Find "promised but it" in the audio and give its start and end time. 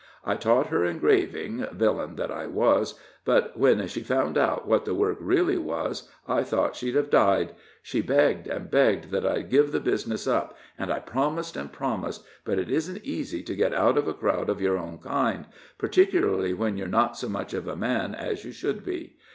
11.71-12.71